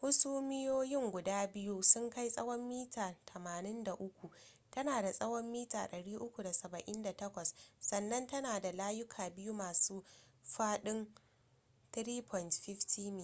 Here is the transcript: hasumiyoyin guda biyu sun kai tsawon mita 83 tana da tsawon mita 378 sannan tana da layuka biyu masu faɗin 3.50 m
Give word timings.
hasumiyoyin 0.00 1.10
guda 1.12 1.38
biyu 1.54 1.82
sun 1.82 2.10
kai 2.10 2.30
tsawon 2.30 2.60
mita 2.68 3.14
83 3.24 4.30
tana 4.70 5.02
da 5.02 5.12
tsawon 5.12 5.44
mita 5.44 5.86
378 5.86 7.54
sannan 7.80 8.26
tana 8.26 8.60
da 8.60 8.72
layuka 8.72 9.30
biyu 9.30 9.52
masu 9.52 10.04
faɗin 10.42 11.06
3.50 11.92 13.10
m 13.10 13.20